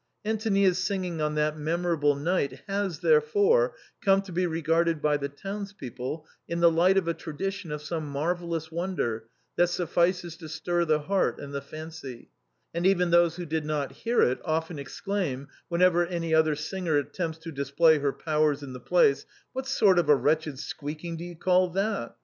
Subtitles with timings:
[0.25, 5.29] Antonia's singing on that memorable night, has, there fore, come to be regarded by the
[5.29, 9.25] townspeople in the light of a tradition of some marvellous wonder
[9.57, 12.31] that suffices to stir the heart and the fancy;
[12.73, 17.37] and even those who did not hear it often exclaim, whenever any other singer attempts
[17.37, 21.23] to display her powers in the place, * What sort of a wretched squeaking do
[21.23, 22.15] you call that